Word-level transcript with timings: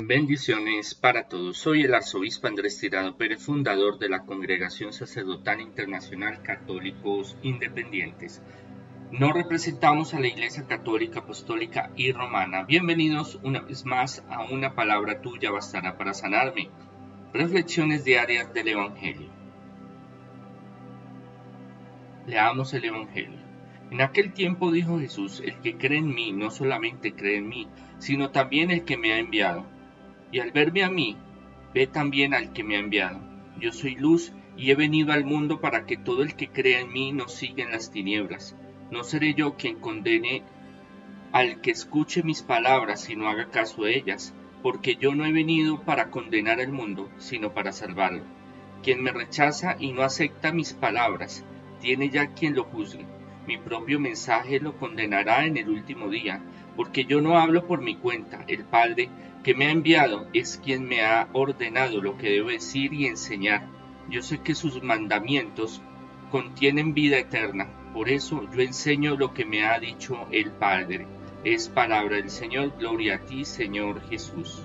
Bendiciones 0.00 0.94
para 0.94 1.26
todos. 1.26 1.58
Soy 1.58 1.82
el 1.82 1.92
arzobispo 1.92 2.46
Andrés 2.46 2.78
Tirado 2.78 3.16
Pérez, 3.16 3.44
fundador 3.44 3.98
de 3.98 4.08
la 4.08 4.20
Congregación 4.20 4.92
Sacerdotal 4.92 5.60
Internacional 5.60 6.40
Católicos 6.40 7.36
Independientes. 7.42 8.40
No 9.10 9.32
representamos 9.32 10.14
a 10.14 10.20
la 10.20 10.28
Iglesia 10.28 10.68
Católica, 10.68 11.18
Apostólica 11.18 11.90
y 11.96 12.12
Romana. 12.12 12.62
Bienvenidos 12.62 13.40
una 13.42 13.60
vez 13.60 13.84
más 13.84 14.24
a 14.30 14.44
una 14.44 14.76
palabra 14.76 15.20
tuya 15.20 15.50
bastará 15.50 15.98
para 15.98 16.14
sanarme. 16.14 16.70
Reflexiones 17.34 18.04
diarias 18.04 18.54
del 18.54 18.68
Evangelio. 18.68 19.30
Leamos 22.24 22.72
el 22.72 22.84
Evangelio. 22.84 23.40
En 23.90 24.00
aquel 24.00 24.32
tiempo 24.32 24.70
dijo 24.70 25.00
Jesús, 25.00 25.42
el 25.44 25.60
que 25.60 25.76
cree 25.76 25.98
en 25.98 26.14
mí 26.14 26.30
no 26.30 26.52
solamente 26.52 27.14
cree 27.14 27.38
en 27.38 27.48
mí, 27.48 27.66
sino 27.98 28.30
también 28.30 28.70
el 28.70 28.84
que 28.84 28.96
me 28.96 29.12
ha 29.12 29.18
enviado 29.18 29.66
y 30.30 30.40
al 30.40 30.52
verme 30.52 30.84
a 30.84 30.90
mí, 30.90 31.16
ve 31.74 31.86
también 31.86 32.34
al 32.34 32.52
que 32.52 32.64
me 32.64 32.76
ha 32.76 32.80
enviado. 32.80 33.20
Yo 33.60 33.72
soy 33.72 33.94
luz 33.94 34.32
y 34.56 34.70
he 34.70 34.74
venido 34.74 35.12
al 35.12 35.24
mundo 35.24 35.60
para 35.60 35.86
que 35.86 35.96
todo 35.96 36.22
el 36.22 36.34
que 36.34 36.48
crea 36.48 36.80
en 36.80 36.92
mí 36.92 37.12
no 37.12 37.28
siga 37.28 37.64
en 37.64 37.72
las 37.72 37.90
tinieblas. 37.90 38.56
No 38.90 39.04
seré 39.04 39.34
yo 39.34 39.56
quien 39.56 39.78
condene 39.78 40.42
al 41.32 41.60
que 41.60 41.70
escuche 41.70 42.22
mis 42.22 42.42
palabras 42.42 43.08
y 43.10 43.16
no 43.16 43.28
haga 43.28 43.50
caso 43.50 43.84
de 43.84 43.96
ellas, 43.96 44.34
porque 44.62 44.96
yo 44.96 45.14
no 45.14 45.24
he 45.24 45.32
venido 45.32 45.82
para 45.82 46.10
condenar 46.10 46.60
al 46.60 46.72
mundo, 46.72 47.10
sino 47.18 47.52
para 47.52 47.72
salvarlo. 47.72 48.22
Quien 48.82 49.02
me 49.02 49.12
rechaza 49.12 49.76
y 49.78 49.92
no 49.92 50.02
acepta 50.02 50.52
mis 50.52 50.72
palabras, 50.72 51.44
tiene 51.80 52.10
ya 52.10 52.32
quien 52.34 52.54
lo 52.54 52.64
juzgue. 52.64 53.04
Mi 53.46 53.56
propio 53.56 54.00
mensaje 54.00 54.60
lo 54.60 54.76
condenará 54.76 55.46
en 55.46 55.56
el 55.56 55.68
último 55.68 56.08
día, 56.08 56.42
porque 56.78 57.06
yo 57.06 57.20
no 57.20 57.36
hablo 57.36 57.66
por 57.66 57.82
mi 57.82 57.96
cuenta. 57.96 58.44
El 58.46 58.64
Padre 58.64 59.08
que 59.42 59.52
me 59.52 59.66
ha 59.66 59.72
enviado 59.72 60.28
es 60.32 60.60
quien 60.64 60.86
me 60.86 61.04
ha 61.04 61.28
ordenado 61.32 62.00
lo 62.00 62.16
que 62.16 62.30
debo 62.30 62.50
decir 62.50 62.94
y 62.94 63.06
enseñar. 63.06 63.66
Yo 64.08 64.22
sé 64.22 64.38
que 64.38 64.54
sus 64.54 64.80
mandamientos 64.80 65.82
contienen 66.30 66.94
vida 66.94 67.18
eterna, 67.18 67.66
por 67.92 68.08
eso 68.08 68.48
yo 68.54 68.62
enseño 68.62 69.16
lo 69.16 69.34
que 69.34 69.44
me 69.44 69.64
ha 69.64 69.80
dicho 69.80 70.28
el 70.30 70.52
Padre. 70.52 71.08
Es 71.42 71.68
palabra 71.68 72.14
del 72.14 72.30
Señor, 72.30 72.72
gloria 72.78 73.16
a 73.16 73.26
ti, 73.26 73.44
Señor 73.44 74.00
Jesús. 74.08 74.62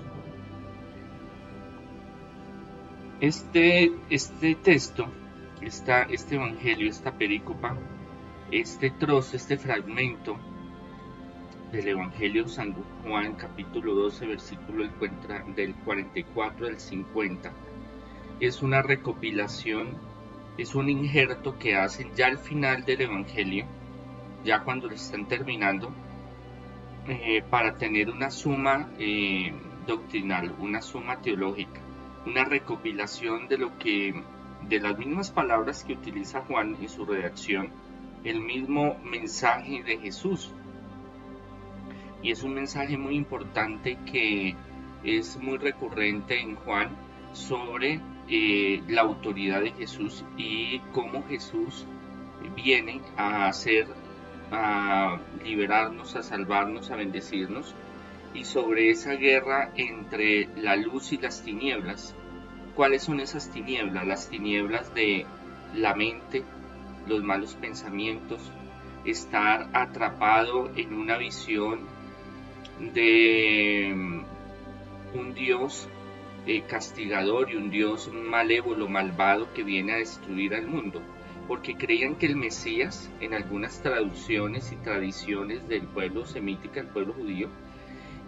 Este, 3.20 3.90
este 4.08 4.54
texto, 4.54 5.08
esta, 5.60 6.02
este 6.02 6.36
evangelio, 6.36 6.88
esta 6.88 7.10
perícopa, 7.10 7.76
este 8.52 8.90
trozo, 8.90 9.36
este 9.36 9.58
fragmento 9.58 10.38
del 11.74 11.88
Evangelio 11.88 12.46
San 12.46 12.72
Juan 13.02 13.34
capítulo 13.34 13.94
12 13.94 14.26
versículo 14.26 14.88
del 15.56 15.74
44 15.74 16.68
al 16.68 16.78
50 16.78 17.52
es 18.38 18.62
una 18.62 18.80
recopilación, 18.80 19.88
es 20.56 20.76
un 20.76 20.88
injerto 20.88 21.58
que 21.58 21.74
hacen 21.74 22.14
ya 22.14 22.26
al 22.26 22.38
final 22.38 22.84
del 22.84 23.00
Evangelio, 23.00 23.66
ya 24.44 24.62
cuando 24.62 24.86
lo 24.86 24.94
están 24.94 25.26
terminando, 25.26 25.90
eh, 27.08 27.42
para 27.50 27.76
tener 27.76 28.08
una 28.08 28.30
suma 28.30 28.90
eh, 29.00 29.52
doctrinal, 29.84 30.54
una 30.60 30.80
suma 30.80 31.22
teológica, 31.22 31.80
una 32.24 32.44
recopilación 32.44 33.48
de 33.48 33.58
lo 33.58 33.76
que, 33.78 34.14
de 34.68 34.80
las 34.80 34.96
mismas 34.96 35.32
palabras 35.32 35.82
que 35.82 35.94
utiliza 35.94 36.42
Juan 36.42 36.76
en 36.80 36.88
su 36.88 37.04
redacción, 37.04 37.70
el 38.22 38.40
mismo 38.40 38.96
mensaje 39.02 39.82
de 39.82 39.98
Jesús 39.98 40.52
y 42.24 42.30
es 42.30 42.42
un 42.42 42.54
mensaje 42.54 42.96
muy 42.96 43.16
importante 43.16 43.98
que 44.10 44.56
es 45.04 45.36
muy 45.36 45.58
recurrente 45.58 46.40
en 46.40 46.56
Juan 46.56 46.88
sobre 47.34 48.00
eh, 48.28 48.82
la 48.88 49.02
autoridad 49.02 49.60
de 49.60 49.72
Jesús 49.72 50.24
y 50.38 50.78
cómo 50.92 51.22
Jesús 51.28 51.86
viene 52.56 53.02
a 53.18 53.46
hacer, 53.46 53.86
a 54.50 55.18
liberarnos, 55.44 56.16
a 56.16 56.22
salvarnos, 56.22 56.90
a 56.90 56.96
bendecirnos 56.96 57.74
y 58.32 58.44
sobre 58.44 58.90
esa 58.90 59.12
guerra 59.16 59.72
entre 59.76 60.48
la 60.56 60.76
luz 60.76 61.12
y 61.12 61.18
las 61.18 61.42
tinieblas. 61.44 62.14
¿Cuáles 62.74 63.02
son 63.02 63.20
esas 63.20 63.50
tinieblas? 63.50 64.06
Las 64.06 64.30
tinieblas 64.30 64.94
de 64.94 65.26
la 65.74 65.94
mente, 65.94 66.42
los 67.06 67.22
malos 67.22 67.54
pensamientos, 67.56 68.50
estar 69.04 69.68
atrapado 69.74 70.70
en 70.74 70.94
una 70.94 71.18
visión 71.18 71.80
de 72.80 73.92
mm, 73.94 75.18
un 75.18 75.34
Dios 75.34 75.88
eh, 76.46 76.62
castigador 76.68 77.50
y 77.50 77.56
un 77.56 77.70
Dios 77.70 78.10
malévolo, 78.12 78.88
malvado 78.88 79.52
que 79.54 79.62
viene 79.62 79.92
a 79.92 79.96
destruir 79.96 80.54
al 80.54 80.66
mundo, 80.66 81.00
porque 81.48 81.74
creían 81.76 82.16
que 82.16 82.26
el 82.26 82.36
Mesías, 82.36 83.10
en 83.20 83.34
algunas 83.34 83.80
traducciones 83.80 84.72
y 84.72 84.76
tradiciones 84.76 85.66
del 85.68 85.82
pueblo 85.82 86.26
semítica, 86.26 86.80
el 86.80 86.88
pueblo 86.88 87.14
judío, 87.14 87.48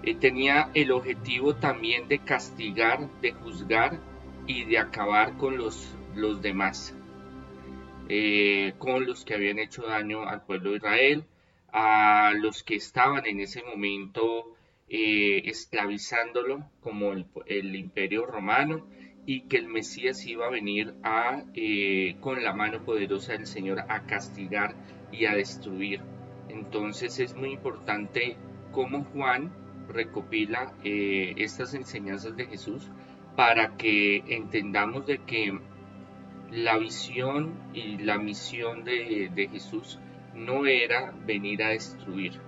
eh, 0.02 0.14
tenía 0.14 0.70
el 0.74 0.92
objetivo 0.92 1.56
también 1.56 2.08
de 2.08 2.18
castigar, 2.20 3.08
de 3.20 3.32
juzgar 3.32 3.98
y 4.46 4.64
de 4.64 4.78
acabar 4.78 5.36
con 5.36 5.58
los, 5.58 5.94
los 6.14 6.40
demás, 6.40 6.94
eh, 8.08 8.74
con 8.78 9.04
los 9.04 9.24
que 9.24 9.34
habían 9.34 9.58
hecho 9.58 9.82
daño 9.82 10.22
al 10.22 10.42
pueblo 10.42 10.70
de 10.70 10.76
Israel, 10.76 11.24
a 11.78 12.32
los 12.32 12.62
que 12.62 12.76
estaban 12.76 13.26
en 13.26 13.38
ese 13.38 13.62
momento 13.62 14.56
eh, 14.88 15.42
esclavizándolo 15.44 16.70
como 16.80 17.12
el, 17.12 17.76
imperio 17.76 18.24
romano 18.24 18.86
y 19.26 19.42
que 19.42 19.58
el 19.58 19.68
Mesías 19.68 20.24
iba 20.24 20.46
a 20.46 20.50
venir 20.50 20.94
a, 21.02 21.44
eh, 21.52 22.16
con 22.20 22.42
la 22.42 22.54
mano 22.54 22.82
poderosa 22.82 23.32
del 23.32 23.46
Señor 23.46 23.80
a 23.90 24.06
castigar 24.06 24.74
y 25.12 25.26
a 25.26 25.34
destruir. 25.34 26.00
Entonces 26.48 27.20
es 27.20 27.34
muy 27.34 27.52
importante 27.52 28.38
cómo 28.72 29.04
Juan 29.12 29.52
recopila 29.86 30.72
eh, 30.82 31.34
estas 31.36 31.74
enseñanzas 31.74 32.38
de 32.38 32.46
Jesús 32.46 32.90
para 33.36 33.76
que 33.76 34.24
entendamos 34.28 35.06
de 35.06 35.18
que 35.18 35.60
la 36.50 36.78
visión 36.78 37.52
y 37.74 37.98
la 37.98 38.16
misión 38.16 38.82
de, 38.82 39.30
de 39.34 39.48
Jesús 39.48 39.98
no 40.36 40.66
era 40.66 41.12
venir 41.24 41.62
a 41.62 41.70
destruir, 41.70 42.40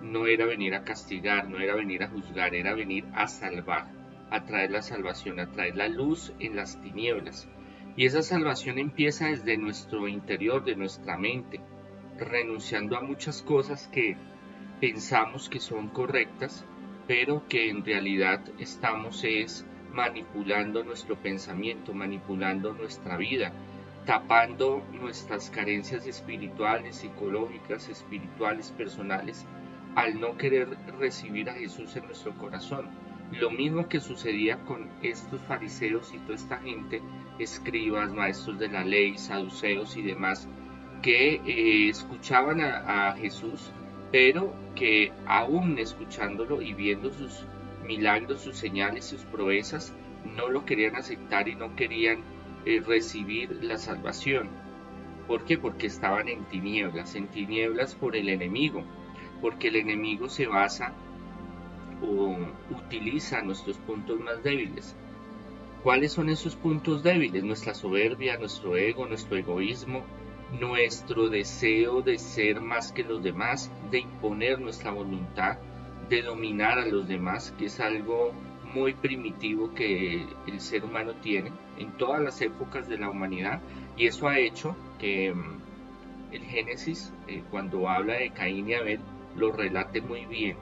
no 0.00 0.26
era 0.26 0.46
venir 0.46 0.74
a 0.74 0.84
castigar, 0.84 1.48
no 1.48 1.58
era 1.58 1.74
venir 1.74 2.04
a 2.04 2.08
juzgar, 2.08 2.54
era 2.54 2.74
venir 2.74 3.04
a 3.12 3.26
salvar, 3.26 3.90
a 4.30 4.44
traer 4.44 4.70
la 4.70 4.82
salvación, 4.82 5.40
a 5.40 5.50
traer 5.50 5.76
la 5.76 5.88
luz 5.88 6.32
en 6.38 6.56
las 6.56 6.80
tinieblas. 6.80 7.48
Y 7.96 8.06
esa 8.06 8.22
salvación 8.22 8.78
empieza 8.78 9.26
desde 9.26 9.56
nuestro 9.56 10.08
interior, 10.08 10.64
de 10.64 10.76
nuestra 10.76 11.16
mente, 11.16 11.60
renunciando 12.18 12.96
a 12.96 13.02
muchas 13.02 13.42
cosas 13.42 13.88
que 13.88 14.16
pensamos 14.80 15.48
que 15.48 15.60
son 15.60 15.88
correctas, 15.88 16.64
pero 17.06 17.46
que 17.48 17.68
en 17.68 17.84
realidad 17.84 18.40
estamos 18.58 19.24
es 19.24 19.66
manipulando 19.92 20.82
nuestro 20.82 21.16
pensamiento, 21.16 21.94
manipulando 21.94 22.72
nuestra 22.72 23.16
vida, 23.16 23.52
tapando 24.04 24.82
nuestras 24.92 25.50
carencias 25.50 26.06
espirituales, 26.06 26.96
psicológicas, 26.96 27.88
espirituales, 27.88 28.70
personales, 28.72 29.46
al 29.94 30.20
no 30.20 30.36
querer 30.36 30.76
recibir 30.98 31.48
a 31.48 31.54
Jesús 31.54 31.96
en 31.96 32.06
nuestro 32.06 32.34
corazón. 32.36 32.90
Lo 33.32 33.50
mismo 33.50 33.88
que 33.88 34.00
sucedía 34.00 34.58
con 34.64 34.90
estos 35.02 35.40
fariseos 35.42 36.12
y 36.12 36.18
toda 36.18 36.34
esta 36.34 36.58
gente, 36.58 37.00
escribas, 37.38 38.12
maestros 38.12 38.58
de 38.58 38.68
la 38.68 38.84
ley, 38.84 39.16
saduceos 39.16 39.96
y 39.96 40.02
demás, 40.02 40.48
que 41.02 41.40
eh, 41.46 41.88
escuchaban 41.88 42.60
a, 42.60 43.08
a 43.08 43.16
Jesús, 43.16 43.72
pero 44.12 44.54
que 44.74 45.12
aún 45.26 45.78
escuchándolo 45.78 46.60
y 46.60 46.74
viendo 46.74 47.10
sus 47.10 47.46
milagros, 47.86 48.42
sus 48.42 48.56
señales, 48.56 49.04
sus 49.06 49.24
proezas, 49.24 49.94
no 50.36 50.48
lo 50.48 50.64
querían 50.64 50.96
aceptar 50.96 51.48
y 51.48 51.54
no 51.54 51.74
querían 51.76 52.22
eh, 52.66 52.82
recibir 52.86 53.62
la 53.62 53.78
salvación. 53.78 54.48
¿Por 55.26 55.44
qué? 55.44 55.58
Porque 55.58 55.86
estaban 55.86 56.28
en 56.28 56.44
tinieblas, 56.44 57.14
en 57.14 57.28
tinieblas 57.28 57.94
por 57.94 58.16
el 58.16 58.28
enemigo, 58.28 58.84
porque 59.40 59.68
el 59.68 59.76
enemigo 59.76 60.28
se 60.28 60.46
basa 60.46 60.92
o 62.02 62.36
utiliza 62.70 63.42
nuestros 63.42 63.78
puntos 63.78 64.20
más 64.20 64.42
débiles. 64.42 64.94
¿Cuáles 65.82 66.12
son 66.12 66.30
esos 66.30 66.56
puntos 66.56 67.02
débiles? 67.02 67.44
Nuestra 67.44 67.74
soberbia, 67.74 68.38
nuestro 68.38 68.76
ego, 68.76 69.06
nuestro 69.06 69.36
egoísmo, 69.36 70.04
nuestro 70.58 71.28
deseo 71.28 72.00
de 72.00 72.18
ser 72.18 72.60
más 72.60 72.92
que 72.92 73.04
los 73.04 73.22
demás, 73.22 73.70
de 73.90 74.00
imponer 74.00 74.60
nuestra 74.60 74.90
voluntad, 74.90 75.58
de 76.08 76.22
dominar 76.22 76.78
a 76.78 76.86
los 76.86 77.08
demás, 77.08 77.52
que 77.58 77.66
es 77.66 77.80
algo 77.80 78.32
muy 78.74 78.94
primitivo 78.94 79.72
que 79.74 80.26
el 80.46 80.60
ser 80.60 80.84
humano 80.84 81.14
tiene 81.22 81.52
en 81.78 81.92
todas 81.92 82.20
las 82.20 82.40
épocas 82.40 82.88
de 82.88 82.98
la 82.98 83.08
humanidad 83.10 83.60
y 83.96 84.06
eso 84.06 84.28
ha 84.28 84.38
hecho 84.38 84.76
que 84.98 85.32
mm, 85.32 85.60
el 86.32 86.42
Génesis, 86.42 87.12
eh, 87.28 87.42
cuando 87.50 87.88
habla 87.88 88.14
de 88.14 88.30
Caín 88.30 88.68
y 88.68 88.74
Abel, 88.74 89.00
lo 89.36 89.52
relate 89.52 90.00
muy 90.00 90.26
bien. 90.26 90.56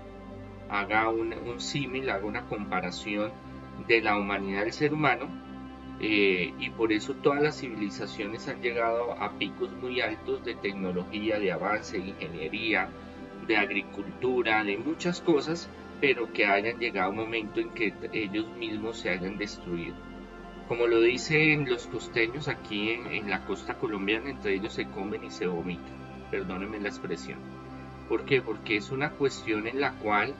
haga 0.68 1.08
un, 1.08 1.32
un 1.32 1.60
símil, 1.60 2.08
haga 2.10 2.26
una 2.26 2.46
comparación 2.46 3.30
de 3.88 4.00
la 4.00 4.16
humanidad 4.16 4.62
del 4.64 4.72
ser 4.72 4.94
humano 4.94 5.28
eh, 6.00 6.52
y 6.58 6.70
por 6.70 6.92
eso 6.92 7.14
todas 7.14 7.42
las 7.42 7.60
civilizaciones 7.60 8.48
han 8.48 8.60
llegado 8.60 9.12
a 9.12 9.38
picos 9.38 9.70
muy 9.80 10.00
altos 10.00 10.44
de 10.44 10.54
tecnología, 10.54 11.38
de 11.38 11.52
avance, 11.52 11.98
de 11.98 12.08
ingeniería, 12.08 12.88
de 13.46 13.56
agricultura, 13.56 14.64
de 14.64 14.78
muchas 14.78 15.20
cosas, 15.20 15.68
pero 16.02 16.32
que 16.32 16.44
hayan 16.44 16.80
llegado 16.80 17.10
un 17.10 17.16
momento 17.16 17.60
en 17.60 17.70
que 17.70 17.94
ellos 18.12 18.48
mismos 18.56 18.98
se 18.98 19.10
hayan 19.10 19.38
destruido. 19.38 19.94
Como 20.66 20.88
lo 20.88 21.00
dicen 21.00 21.70
los 21.70 21.86
costeños 21.86 22.48
aquí 22.48 22.90
en, 22.90 23.30
la 23.30 23.44
costa 23.44 23.74
colombiana, 23.74 24.28
entre 24.28 24.54
ellos 24.54 24.72
se 24.72 24.88
comen 24.88 25.22
y 25.22 25.30
se 25.30 25.46
vomitan. 25.46 26.26
Perdónenme 26.28 26.80
la 26.80 26.88
expresión. 26.88 27.38
¿Por 28.08 28.24
qué? 28.24 28.42
Porque 28.42 28.78
es 28.78 28.90
una 28.90 29.12
cuestión 29.12 29.68
en 29.68 29.80
la 29.80 29.92
cual 29.92 30.34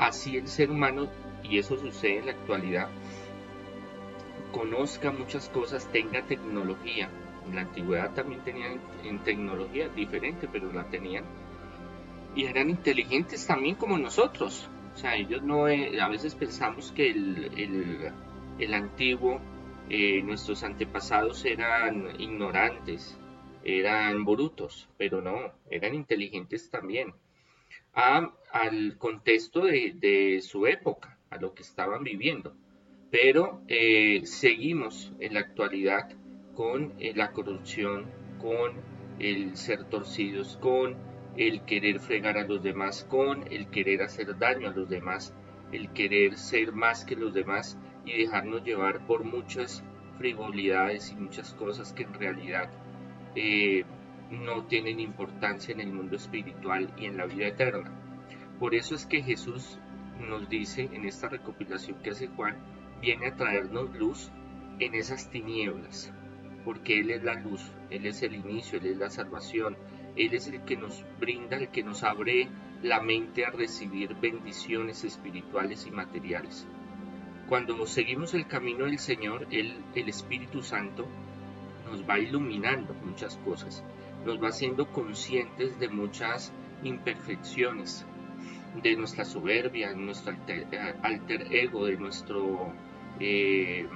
así 0.00 0.38
el 0.38 0.48
ser 0.48 0.72
humano, 0.72 1.08
y 1.44 1.60
eso 1.60 1.76
sucede 1.76 2.18
en 2.18 2.26
la 2.26 2.32
actualidad, 2.32 2.88
conozca 4.50 5.12
muchas 5.12 5.48
cosas, 5.50 5.86
tenga 5.92 6.22
tecnología. 6.22 7.08
En 7.46 7.54
la 7.54 7.60
antigüedad 7.60 8.12
también 8.12 8.40
tenían 8.40 8.80
en 9.04 9.20
tecnología 9.20 9.88
diferente, 9.88 10.48
pero 10.50 10.72
la 10.72 10.82
tenían. 10.88 11.22
Y 12.34 12.46
eran 12.46 12.70
inteligentes 12.70 13.46
también 13.46 13.76
como 13.76 13.98
nosotros. 13.98 14.68
O 14.96 14.98
sea, 14.98 15.14
ellos 15.14 15.42
no, 15.42 15.68
eh, 15.68 16.00
a 16.00 16.08
veces 16.08 16.34
pensamos 16.34 16.90
que 16.90 17.10
el, 17.10 18.10
el 18.58 18.74
antiguo 18.74 19.40
eh, 19.88 20.20
nuestros 20.22 20.64
antepasados 20.64 21.44
eran 21.44 22.20
ignorantes, 22.20 23.16
eran 23.62 24.24
brutos, 24.24 24.88
pero 24.96 25.22
no, 25.22 25.52
eran 25.70 25.94
inteligentes 25.94 26.70
también, 26.70 27.14
al 27.92 28.98
contexto 28.98 29.64
de, 29.64 30.40
su 30.42 30.66
época, 30.66 31.18
a 31.30 31.36
lo 31.36 31.54
que 31.54 31.62
estaban 31.62 32.02
viviendo. 32.02 32.54
Pero 33.12 33.62
eh, 33.68 34.22
seguimos 34.24 35.12
en 35.20 35.34
la 35.34 35.40
actualidad 35.40 36.10
con 36.54 36.94
eh, 36.98 37.12
la 37.14 37.30
corrupción, 37.30 38.06
con 38.40 38.72
el 39.20 39.56
ser 39.56 39.84
torcidos, 39.84 40.56
con 40.56 40.96
el 41.36 41.62
querer 41.62 42.00
fregar 42.00 42.38
a 42.38 42.46
los 42.46 42.62
demás, 42.62 43.04
con 43.08 43.44
el 43.50 43.68
querer 43.68 44.02
hacer 44.02 44.38
daño 44.38 44.68
a 44.68 44.72
los 44.72 44.88
demás, 44.88 45.34
el 45.72 45.90
querer 45.92 46.36
ser 46.36 46.72
más 46.72 47.04
que 47.04 47.16
los 47.16 47.34
demás 47.34 47.78
y 48.04 48.16
dejarnos 48.16 48.64
llevar 48.64 49.06
por 49.06 49.24
muchas 49.24 49.82
frivolidades 50.18 51.12
y 51.12 51.16
muchas 51.16 51.52
cosas 51.54 51.92
que 51.92 52.04
en 52.04 52.14
realidad 52.14 52.70
eh, 53.34 53.84
no 54.30 54.64
tienen 54.64 54.98
importancia 55.00 55.72
en 55.72 55.80
el 55.80 55.92
mundo 55.92 56.16
espiritual 56.16 56.92
y 56.96 57.06
en 57.06 57.16
la 57.16 57.26
vida 57.26 57.48
eterna. 57.48 57.92
Por 58.58 58.74
eso 58.74 58.94
es 58.94 59.04
que 59.04 59.22
Jesús 59.22 59.78
nos 60.18 60.48
dice 60.48 60.88
en 60.92 61.04
esta 61.04 61.28
recopilación 61.28 62.00
que 62.02 62.10
hace 62.10 62.28
Juan, 62.28 62.56
viene 63.00 63.28
a 63.28 63.36
traernos 63.36 63.94
luz 63.96 64.30
en 64.78 64.94
esas 64.94 65.30
tinieblas, 65.30 66.12
porque 66.64 67.00
Él 67.00 67.10
es 67.10 67.22
la 67.22 67.34
luz, 67.34 67.72
Él 67.90 68.06
es 68.06 68.22
el 68.22 68.34
inicio, 68.34 68.78
Él 68.78 68.86
es 68.86 68.96
la 68.96 69.10
salvación, 69.10 69.76
Él 70.16 70.34
es 70.34 70.46
el 70.48 70.62
que 70.62 70.76
nos 70.76 71.04
brinda, 71.20 71.56
el 71.56 71.68
que 71.68 71.82
nos 71.82 72.02
abre 72.02 72.48
la 72.82 73.00
mente 73.00 73.44
a 73.44 73.50
recibir 73.50 74.14
bendiciones 74.14 75.04
espirituales 75.04 75.86
y 75.86 75.90
materiales. 75.90 76.66
Cuando 77.48 77.86
seguimos 77.86 78.34
el 78.34 78.46
camino 78.46 78.86
del 78.86 78.98
Señor, 78.98 79.46
el, 79.50 79.76
Espíritu 79.94 80.62
Santo 80.62 81.06
nos 81.90 82.08
va 82.08 82.18
iluminando 82.18 82.94
muchas 83.04 83.36
cosas, 83.38 83.84
nos 84.24 84.42
va 84.42 84.48
haciendo 84.48 84.86
conscientes 84.90 85.78
de 85.78 85.88
muchas 85.88 86.52
imperfecciones, 86.82 88.04
de 88.82 88.96
nuestra 88.96 89.24
soberbia, 89.24 89.90
de 89.90 89.96
nuestro 89.96 90.34
alter, 91.02 91.46
ego, 91.52 91.86
de 91.86 91.96
nuestro 91.96 92.72
eh, 93.20 93.86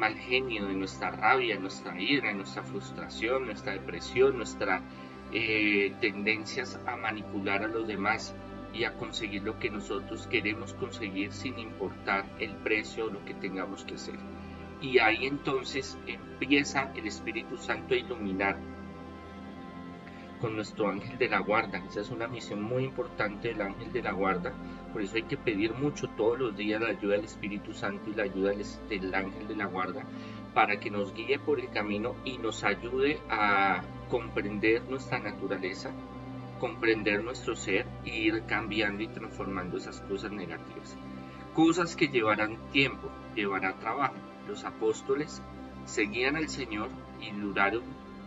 mal 0.00 0.16
genio, 0.16 0.66
de 0.66 0.74
nuestra 0.74 1.10
rabia, 1.10 1.58
nuestra 1.58 2.00
ira, 2.00 2.32
nuestra 2.32 2.62
frustración, 2.62 3.46
nuestra 3.46 3.74
depresión, 3.74 4.38
nuestras 4.38 4.82
eh, 5.32 5.94
tendencias 6.00 6.80
a 6.86 6.96
manipular 6.96 7.62
a 7.62 7.68
los 7.68 7.86
demás, 7.86 8.34
y 8.72 8.84
a 8.84 8.94
conseguir 8.94 9.42
lo 9.42 9.58
que 9.58 9.70
nosotros 9.70 10.26
queremos 10.26 10.74
conseguir 10.74 11.32
sin 11.32 11.58
importar 11.58 12.24
el 12.38 12.54
precio 12.56 13.06
o 13.06 13.10
lo 13.10 13.24
que 13.24 13.34
tengamos 13.34 13.84
que 13.84 13.94
hacer. 13.94 14.18
Y 14.80 14.98
ahí 14.98 15.26
entonces 15.26 15.98
empieza 16.06 16.92
el 16.94 17.06
Espíritu 17.06 17.56
Santo 17.56 17.94
a 17.94 17.98
iluminar 17.98 18.56
con 20.40 20.56
nuestro 20.56 20.88
ángel 20.88 21.18
de 21.18 21.28
la 21.28 21.40
guarda. 21.40 21.78
Esa 21.88 22.00
es 22.00 22.10
una 22.10 22.26
misión 22.26 22.62
muy 22.62 22.84
importante 22.84 23.48
del 23.48 23.62
ángel 23.62 23.92
de 23.92 24.02
la 24.02 24.12
guarda. 24.12 24.52
Por 24.92 25.02
eso 25.02 25.16
hay 25.16 25.24
que 25.24 25.36
pedir 25.36 25.74
mucho 25.74 26.08
todos 26.16 26.38
los 26.38 26.56
días 26.56 26.80
la 26.80 26.90
ayuda 26.90 27.16
del 27.16 27.24
Espíritu 27.24 27.72
Santo 27.72 28.10
y 28.10 28.14
la 28.14 28.24
ayuda 28.24 28.52
del 28.88 29.14
ángel 29.14 29.48
de 29.48 29.56
la 29.56 29.66
guarda 29.66 30.04
para 30.54 30.80
que 30.80 30.90
nos 30.90 31.14
guíe 31.14 31.38
por 31.38 31.60
el 31.60 31.70
camino 31.70 32.16
y 32.24 32.38
nos 32.38 32.64
ayude 32.64 33.20
a 33.28 33.82
comprender 34.08 34.82
nuestra 34.88 35.18
naturaleza, 35.18 35.92
comprender 36.58 37.22
nuestro 37.22 37.54
ser 37.54 37.86
e 38.04 38.18
ir 38.18 38.42
cambiando 38.46 39.02
y 39.02 39.08
transformando 39.08 39.76
esas 39.76 40.00
cosas 40.02 40.32
negativas. 40.32 40.96
Cosas 41.54 41.94
que 41.94 42.08
llevarán 42.08 42.58
tiempo, 42.72 43.10
llevará 43.34 43.74
trabajo. 43.74 44.14
Los 44.48 44.64
apóstoles 44.64 45.42
seguían 45.84 46.36
al 46.36 46.48
Señor 46.48 46.88
y 47.20 47.30
duraron 47.30 47.82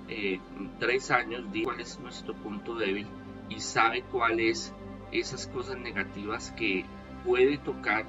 eh, 0.10 0.40
tres 0.80 1.12
años, 1.12 1.52
dijo 1.52 1.66
cuál 1.66 1.80
es 1.80 2.00
nuestro 2.00 2.34
punto 2.34 2.76
débil 2.76 3.08
y 3.50 3.60
sabe 3.60 4.04
cuáles 4.04 4.74
esas 5.12 5.48
cosas 5.48 5.78
negativas 5.78 6.52
que 6.52 6.86
puede 7.24 7.58
tocar 7.58 8.06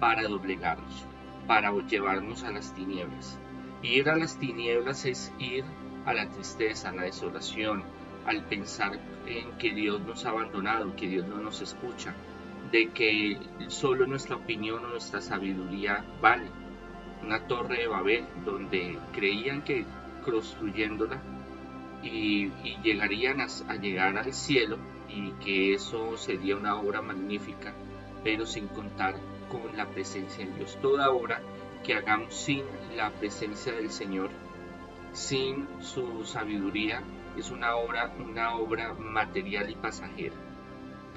para 0.00 0.26
doblegarnos, 0.28 1.04
para 1.46 1.72
llevarnos 1.86 2.44
a 2.44 2.50
las 2.50 2.74
tinieblas. 2.74 3.38
Ir 3.82 4.08
a 4.08 4.16
las 4.16 4.38
tinieblas 4.38 5.04
es 5.04 5.32
ir 5.38 5.64
a 6.04 6.14
la 6.14 6.28
tristeza, 6.28 6.88
a 6.88 6.94
la 6.94 7.02
desolación, 7.02 7.84
al 8.26 8.44
pensar 8.44 8.98
en 9.26 9.52
que 9.58 9.72
Dios 9.72 10.00
nos 10.00 10.24
ha 10.24 10.30
abandonado, 10.30 10.96
que 10.96 11.08
Dios 11.08 11.26
no 11.26 11.36
nos 11.36 11.60
escucha, 11.60 12.14
de 12.72 12.90
que 12.90 13.38
solo 13.68 14.06
nuestra 14.06 14.36
opinión 14.36 14.84
o 14.84 14.88
nuestra 14.88 15.20
sabiduría 15.20 16.04
vale. 16.20 16.50
Una 17.22 17.46
torre 17.46 17.78
de 17.78 17.86
Babel 17.86 18.24
donde 18.44 18.98
creían 19.12 19.62
que 19.62 19.84
construyéndola 20.24 21.20
y, 22.02 22.50
llegarían 22.82 23.40
a, 23.40 23.46
a 23.68 23.76
llegar 23.76 24.16
al 24.16 24.32
cielo 24.32 24.78
y 25.08 25.32
que 25.44 25.74
eso 25.74 26.16
sería 26.16 26.56
una 26.56 26.76
obra 26.76 27.02
magnífica, 27.02 27.74
pero 28.22 28.46
sin 28.46 28.68
contar 28.68 29.16
con 29.48 29.76
la 29.76 29.86
presencia 29.86 30.44
de 30.44 30.52
Dios. 30.52 30.78
Toda 30.80 31.10
obra 31.10 31.40
que 31.84 31.94
hagamos 31.94 32.34
sin 32.34 32.64
la 32.96 33.10
presencia 33.10 33.72
del 33.72 33.90
Señor, 33.90 34.30
sin 35.12 35.66
su 35.80 36.24
sabiduría, 36.24 37.02
es 37.38 37.50
una 37.50 37.76
obra, 37.76 38.12
una 38.18 38.56
obra 38.56 38.94
material 38.94 39.70
y 39.70 39.74
pasajera. 39.74 40.34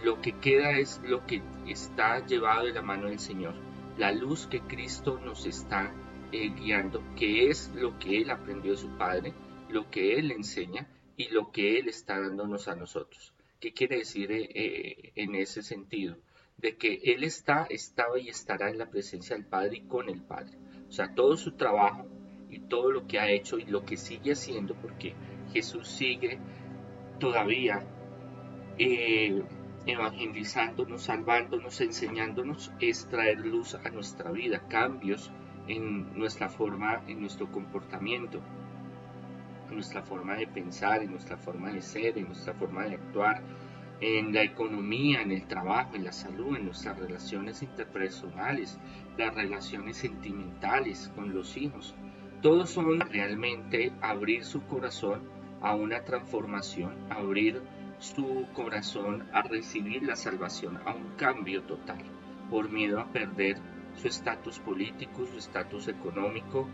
Lo 0.04 0.22
que 0.22 0.34
queda 0.34 0.72
es 0.78 1.02
lo 1.04 1.26
que 1.26 1.42
está 1.68 2.26
llevado 2.26 2.66
de 2.66 2.74
la 2.74 2.82
mano 2.82 3.08
del 3.08 3.20
Señor, 3.20 3.54
la 3.98 4.12
luz 4.12 4.48
que 4.48 4.62
Cristo 4.62 5.20
nos 5.24 5.46
está 5.46 5.92
eh, 6.32 6.50
guiando, 6.50 7.02
que 7.16 7.50
es 7.50 7.72
lo 7.76 7.98
que 8.00 8.22
Él 8.22 8.30
aprendió 8.30 8.72
de 8.72 8.78
su 8.78 8.90
Padre, 8.98 9.34
lo 9.70 9.90
que 9.90 10.16
Él 10.16 10.32
enseña 10.32 10.88
y 11.16 11.30
lo 11.30 11.52
que 11.52 11.80
Él 11.80 11.90
está 11.90 12.20
dándonos 12.20 12.68
a 12.68 12.76
nosotros. 12.76 13.34
¿Qué 13.60 13.74
quiere 13.74 13.98
decir 13.98 14.32
eh, 14.32 14.50
eh, 14.54 15.12
en 15.16 15.36
ese 15.36 15.64
sentido? 15.64 16.18
De 16.58 16.78
que 16.78 17.00
Él 17.04 17.24
está, 17.24 17.68
estaba 17.70 18.20
y 18.20 18.30
estará 18.30 18.70
en 18.70 18.78
la 18.78 18.90
presencia 18.90 19.36
del 19.36 19.46
Padre 19.46 19.78
y 19.78 19.82
con 19.82 20.10
el 20.10 20.22
Padre. 20.22 20.58
O 20.88 20.92
sea, 20.92 21.14
todo 21.14 21.38
su 21.38 21.54
trabajo 21.54 22.08
y 22.50 22.60
todo 22.60 22.92
lo 22.92 23.08
que 23.08 23.20
ha 23.20 23.30
hecho 23.30 23.60
y 23.60 23.66
lo 23.66 23.86
que 23.86 23.98
sigue 23.98 24.32
haciendo, 24.32 24.76
porque 24.76 25.14
Jesús 25.54 25.88
sigue 25.88 26.40
todavía 27.20 27.86
eh, 28.78 29.44
evangelizándonos, 29.86 31.04
salvándonos, 31.04 31.82
enseñándonos, 31.82 32.72
es 32.80 33.08
traer 33.08 33.40
luz 33.40 33.76
a 33.76 33.90
nuestra 33.90 34.32
vida, 34.32 34.68
cambios 34.68 35.32
en 35.68 36.18
nuestra 36.18 36.50
forma, 36.50 37.04
en 37.08 37.22
nuestro 37.22 37.52
comportamiento, 37.52 38.42
en 39.70 39.76
nuestra 39.76 40.02
forma 40.02 40.36
de 40.36 40.48
pensar, 40.48 41.02
en 41.02 41.12
nuestra 41.12 41.38
forma 41.38 41.72
de 41.72 41.82
ser, 41.82 42.18
en 42.18 42.28
nuestra 42.28 42.54
forma 42.54 42.84
de 42.86 42.96
actuar, 42.96 43.42
en 44.02 44.34
la 44.34 44.44
economía, 44.44 45.22
en 45.22 45.32
el 45.32 45.46
trabajo, 45.46 45.96
en 45.96 46.06
la 46.06 46.12
salud, 46.12 46.56
en 46.56 46.66
nuestras 46.66 46.98
relaciones 46.98 47.62
interpersonales, 47.62 48.80
las 49.18 49.36
relaciones 49.36 49.98
sentimentales 49.98 51.12
con 51.16 51.34
los 51.34 51.58
hijos. 51.58 51.96
Todos 52.42 52.70
son 52.70 53.00
realmente 53.02 53.92
abrir 54.02 54.46
su 54.46 54.66
corazón 54.66 55.22
a 55.62 55.76
una 55.76 56.06
transformación, 56.06 56.96
abrir 57.10 57.62
su 58.00 58.48
corazón 58.54 59.28
a 59.34 59.42
recibir 59.42 60.04
la 60.04 60.16
salvación, 60.16 60.80
a 60.86 60.94
un 60.94 61.16
cambio 61.18 61.64
total, 61.64 62.00
por 62.50 62.70
miedo 62.70 63.02
a 63.02 63.12
perder 63.12 63.58
su 63.96 64.08
estatus 64.08 64.60
político, 64.60 65.26
su 65.26 65.38
estatus 65.38 65.90
económico, 65.90 66.70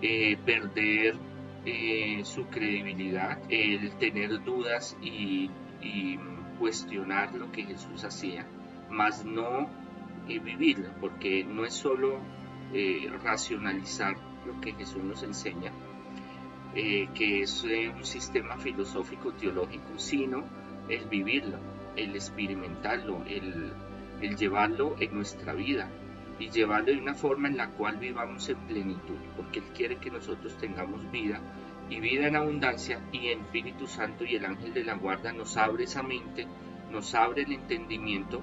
eh, 0.00 0.38
perder 0.46 1.16
eh, 1.64 2.22
su 2.24 2.46
credibilidad, 2.46 3.38
el 3.48 3.92
tener 3.96 4.42
dudas 4.42 4.96
y, 5.00 5.50
cuestionar 6.58 7.34
lo 7.34 7.50
que 7.50 7.64
Jesús 7.64 8.04
hacía, 8.04 8.46
más 8.88 9.24
no 9.24 9.68
eh, 10.28 10.38
vivirla, 10.38 10.94
porque 11.00 11.42
no 11.42 11.64
es 11.64 11.74
solo 11.74 12.20
eh, 12.72 13.10
racionalizar 13.24 14.14
lo 14.46 14.60
que 14.60 14.72
Jesús 14.72 15.02
nos 15.02 15.24
enseña, 15.24 15.72
que 16.72 17.42
es 17.42 17.64
un 17.64 18.04
sistema 18.04 18.56
filosófico 18.58 19.32
teológico, 19.32 19.98
sino 19.98 20.44
el 20.88 21.04
vivirlo, 21.06 21.58
el 21.96 22.14
experimentarlo, 22.14 23.24
el 23.26 24.36
llevarlo 24.36 24.94
en 25.00 25.14
nuestra 25.14 25.52
vida 25.52 25.90
y 26.42 26.50
llevarlo 26.50 26.92
de 26.92 26.98
una 26.98 27.14
forma 27.14 27.46
en 27.46 27.56
la 27.56 27.68
cual 27.68 27.98
vivamos 27.98 28.48
en 28.48 28.58
plenitud, 28.66 29.16
porque 29.36 29.60
Él 29.60 29.66
quiere 29.74 29.96
que 29.98 30.10
nosotros 30.10 30.56
tengamos 30.58 31.08
vida 31.12 31.40
y 31.88 32.00
vida 32.00 32.26
en 32.26 32.34
abundancia 32.34 33.00
y 33.12 33.28
el 33.28 33.40
Espíritu 33.40 33.86
Santo 33.86 34.24
y 34.24 34.34
el 34.34 34.44
ángel 34.44 34.74
de 34.74 34.82
la 34.82 34.94
guarda 34.94 35.32
nos 35.32 35.56
abre 35.56 35.84
esa 35.84 36.02
mente, 36.02 36.46
nos 36.90 37.14
abre 37.14 37.42
el 37.42 37.52
entendimiento 37.52 38.42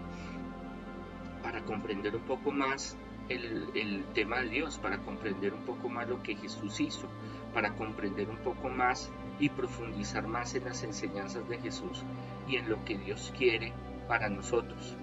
para 1.44 1.62
comprender 1.63 2.15
un 2.15 2.22
poco 2.22 2.51
más 2.51 2.98
el, 3.27 4.06
tema 4.13 4.39
de 4.39 4.50
Dios, 4.50 4.77
para 4.77 5.00
comprender 5.00 5.53
un 5.53 5.63
poco 5.63 5.89
más 5.89 6.08
lo 6.08 6.24
que 6.24 6.36
Jesús 6.36 6.79
hizo, 6.79 7.08
para 7.53 7.75
comprender 7.75 8.29
un 8.29 8.38
poco 8.38 8.70
más 8.70 9.12
y 9.39 9.50
profundizar 9.50 10.25
más 10.25 10.56
en 10.56 10.63
las 10.65 10.84
enseñanzas 10.84 11.48
de 11.50 11.60
Jesús 11.60 12.03
y 12.48 12.56
en 12.56 12.70
lo 12.70 12.84
que 12.86 12.98
Dios 12.98 13.34
quiere 13.38 13.74
para 14.08 14.29
nosotros. 14.29 14.96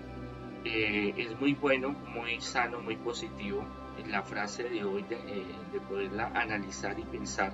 Eh, 0.69 1.15
es 1.17 1.41
muy 1.41 1.55
bueno, 1.55 1.91
muy 2.13 2.41
sano, 2.41 2.81
muy 2.81 2.97
positivo 2.97 3.65
la 4.11 4.23
frase 4.23 4.65
de 4.65 4.85
hoy 4.85 5.05
de, 5.05 5.15
eh, 5.15 5.47
de 5.73 5.79
poderla 5.79 6.33
analizar 6.35 6.99
y 6.99 7.05
pensar 7.05 7.53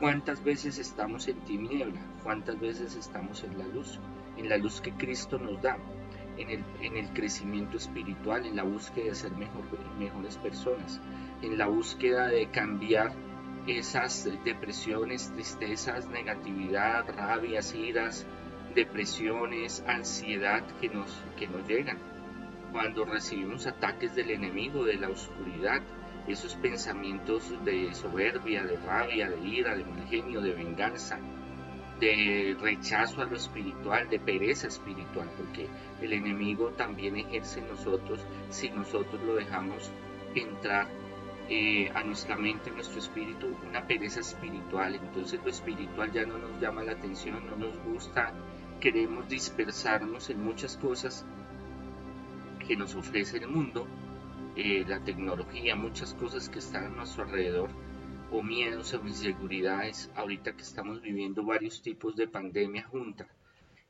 cuántas 0.00 0.42
veces 0.42 0.78
estamos 0.78 1.28
en 1.28 1.36
tiniebla, 1.42 2.00
cuántas 2.24 2.58
veces 2.58 2.96
estamos 2.96 3.44
en 3.44 3.56
la 3.56 3.68
luz, 3.68 4.00
en 4.36 4.48
la 4.48 4.56
luz 4.56 4.80
que 4.80 4.90
Cristo 4.94 5.38
nos 5.38 5.62
da, 5.62 5.78
en 6.38 6.96
el, 6.96 7.08
crecimiento 7.10 7.76
espiritual, 7.76 8.46
en 8.46 8.56
la 8.56 8.64
búsqueda 8.64 9.06
de 9.06 9.14
ser 9.14 9.32
mejor, 9.32 9.62
mejores 9.96 10.36
personas, 10.38 11.00
en 11.42 11.56
la 11.56 11.68
búsqueda 11.68 12.26
de 12.26 12.48
cambiar 12.48 13.12
esas 13.68 14.28
depresiones, 14.44 15.30
tristezas, 15.34 16.08
negatividad, 16.08 17.04
rabias, 17.16 17.74
iras, 17.76 18.26
depresiones, 18.74 19.84
ansiedad 19.86 20.64
que 20.80 20.88
que 21.36 21.46
nos 21.46 21.68
llegan. 21.68 22.07
Cuando 22.72 23.04
recibimos 23.04 23.66
ataques 23.66 24.14
del 24.14 24.30
enemigo, 24.30 24.84
de 24.84 24.96
la 24.96 25.08
oscuridad, 25.08 25.82
esos 26.26 26.54
pensamientos 26.56 27.52
de 27.64 27.94
soberbia, 27.94 28.64
de 28.64 28.76
rabia, 28.76 29.30
de 29.30 29.48
ira, 29.48 29.74
de 29.74 29.84
mal 29.84 30.06
genio, 30.08 30.40
de 30.40 30.52
venganza, 30.52 31.18
de 32.00 32.56
rechazo 32.60 33.22
a 33.22 33.24
lo 33.24 33.36
espiritual, 33.36 34.08
de 34.08 34.20
pereza 34.20 34.68
espiritual, 34.68 35.28
porque 35.36 35.66
el 36.02 36.12
enemigo 36.12 36.68
también 36.70 37.16
ejerce 37.16 37.60
en 37.60 37.68
nosotros 37.68 38.20
si 38.50 38.70
nosotros 38.70 39.20
lo 39.22 39.34
dejamos 39.34 39.90
entrar 40.34 40.86
eh, 41.48 41.90
a 41.94 42.02
nuestra 42.04 42.36
mente, 42.36 42.70
a 42.70 42.74
nuestro 42.74 42.98
espíritu, 42.98 43.56
una 43.66 43.86
pereza 43.86 44.20
espiritual. 44.20 44.94
Entonces 44.94 45.40
lo 45.42 45.50
espiritual 45.50 46.12
ya 46.12 46.26
no 46.26 46.38
nos 46.38 46.60
llama 46.60 46.84
la 46.84 46.92
atención, 46.92 47.44
no 47.46 47.56
nos 47.56 47.76
gusta, 47.84 48.32
queremos 48.80 49.28
dispersarnos 49.28 50.30
en 50.30 50.44
muchas 50.44 50.76
cosas 50.76 51.24
que 52.68 52.76
nos 52.76 52.94
ofrece 52.94 53.38
el 53.38 53.48
mundo, 53.48 53.88
eh, 54.54 54.84
la 54.86 55.02
tecnología, 55.02 55.74
muchas 55.74 56.12
cosas 56.12 56.50
que 56.50 56.58
están 56.58 56.84
a 56.84 56.88
nuestro 56.90 57.24
alrededor 57.24 57.70
o 58.30 58.42
miedos 58.42 58.92
o 58.92 59.06
inseguridades 59.06 60.10
ahorita 60.14 60.54
que 60.54 60.62
estamos 60.62 61.00
viviendo 61.00 61.42
varios 61.42 61.80
tipos 61.80 62.14
de 62.14 62.28
pandemia 62.28 62.84
junta 62.84 63.26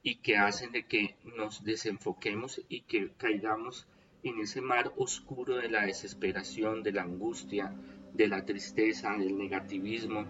y 0.00 0.18
que 0.18 0.36
hacen 0.36 0.70
de 0.70 0.86
que 0.86 1.16
nos 1.36 1.64
desenfoquemos 1.64 2.62
y 2.68 2.82
que 2.82 3.10
caigamos 3.16 3.88
en 4.22 4.38
ese 4.38 4.60
mar 4.60 4.92
oscuro 4.96 5.56
de 5.56 5.68
la 5.68 5.84
desesperación, 5.84 6.84
de 6.84 6.92
la 6.92 7.02
angustia, 7.02 7.74
de 8.14 8.28
la 8.28 8.44
tristeza, 8.44 9.16
del 9.16 9.36
negativismo, 9.36 10.24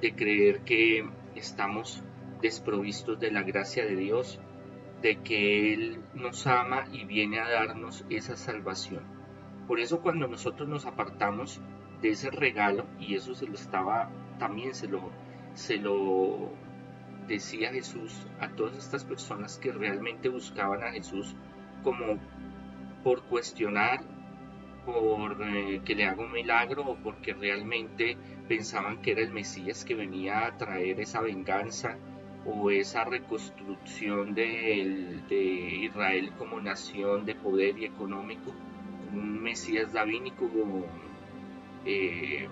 de 0.00 0.14
creer 0.14 0.60
que 0.60 1.06
estamos 1.34 2.02
desprovistos 2.40 3.20
de 3.20 3.30
la 3.30 3.42
gracia 3.42 3.84
de 3.84 3.96
Dios, 3.96 4.40
de 5.02 5.16
que 5.22 5.74
Él 5.74 6.00
nos 6.14 6.46
ama 6.46 6.84
y 6.92 7.04
viene 7.04 7.40
a 7.40 7.48
darnos 7.48 8.04
esa 8.10 8.36
salvación. 8.36 9.02
Por 9.66 9.80
eso 9.80 10.00
cuando 10.00 10.26
nosotros 10.26 10.68
nos 10.68 10.86
apartamos 10.86 11.60
de 12.02 12.10
ese 12.10 12.30
regalo 12.30 12.86
y 12.98 13.14
eso 13.14 13.34
se 13.34 13.46
lo 13.46 13.54
estaba 13.54 14.10
también 14.38 14.74
se 14.74 14.88
lo 14.88 15.10
se 15.54 15.76
lo 15.76 16.50
decía 17.28 17.70
Jesús 17.70 18.26
a 18.40 18.48
todas 18.48 18.76
estas 18.76 19.04
personas 19.04 19.58
que 19.58 19.70
realmente 19.70 20.28
buscaban 20.28 20.82
a 20.82 20.92
Jesús 20.92 21.36
como 21.84 22.18
por 23.04 23.22
cuestionar 23.24 24.00
por 24.86 25.36
eh, 25.42 25.82
que 25.84 25.94
le 25.94 26.06
haga 26.06 26.22
un 26.22 26.32
milagro 26.32 26.82
o 26.82 26.96
porque 26.96 27.34
realmente 27.34 28.16
pensaban 28.48 29.02
que 29.02 29.12
era 29.12 29.20
el 29.20 29.30
Mesías 29.30 29.84
que 29.84 29.94
venía 29.94 30.46
a 30.46 30.56
traer 30.56 31.00
esa 31.00 31.20
venganza 31.20 31.98
o 32.44 32.70
esa 32.70 33.04
reconstrucción 33.04 34.34
de, 34.34 35.28
Israel 35.82 36.32
como 36.38 36.60
nación 36.60 37.24
de 37.24 37.34
poder 37.34 37.78
y 37.78 37.84
económico, 37.84 38.52
un 39.12 39.42
Mesías 39.42 39.92
davínico 39.92 40.48
eh, 41.84 42.48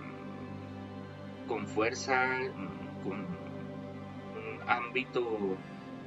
con 1.47 1.67
fuerza, 1.67 2.27
con 3.03 3.19
un 3.19 4.69
ámbito 4.69 5.57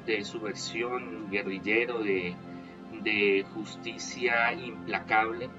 de 0.05 0.23
subversión 0.23 1.29
guerrillero, 1.29 2.03
de 2.03 3.45
justicia 3.53 4.53
implacable, 4.53 5.49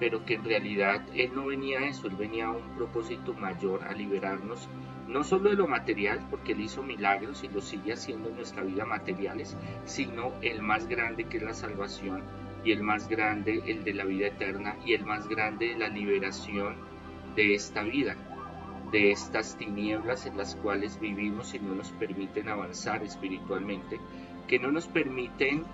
pero 0.00 0.24
que 0.24 0.34
en 0.34 0.44
realidad 0.44 1.02
él 1.14 1.32
no 1.34 1.46
venía 1.46 1.80
a 1.80 1.88
eso, 1.88 2.06
él 2.06 2.16
venía 2.16 2.46
a 2.46 2.52
un 2.52 2.74
propósito 2.76 3.34
mayor, 3.34 3.84
a 3.84 3.92
liberarnos 3.92 4.68
no 5.08 5.22
solo 5.22 5.50
de 5.50 5.56
lo 5.56 5.68
material, 5.68 6.26
porque 6.30 6.52
él 6.52 6.62
hizo 6.62 6.82
milagros 6.82 7.44
y 7.44 7.48
lo 7.48 7.60
sigue 7.60 7.92
haciendo 7.92 8.30
en 8.30 8.36
nuestra 8.36 8.62
vida 8.62 8.84
materiales, 8.84 9.56
sino 9.84 10.32
el 10.40 10.62
más 10.62 10.88
grande 10.88 11.24
que 11.24 11.36
es 11.36 11.42
la 11.42 11.54
salvación 11.54 12.22
y 12.64 12.72
el 12.72 12.82
más 12.82 13.08
grande 13.08 13.62
el 13.66 13.84
de 13.84 13.92
la 13.92 14.04
vida 14.04 14.28
eterna 14.28 14.76
y 14.84 14.94
el 14.94 15.04
más 15.04 15.28
grande 15.28 15.76
la 15.76 15.88
liberación 15.88 16.76
de 17.36 17.54
esta 17.54 17.82
vida, 17.82 18.16
de 18.90 19.10
estas 19.10 19.56
tinieblas 19.58 20.24
en 20.24 20.38
las 20.38 20.56
cuales 20.56 20.98
vivimos 20.98 21.54
y 21.54 21.58
no 21.58 21.74
nos 21.74 21.90
permiten 21.92 22.48
avanzar 22.48 23.02
espiritualmente, 23.02 24.00
que 24.48 24.58
no 24.58 24.72
nos 24.72 24.86
permiten 24.86 25.64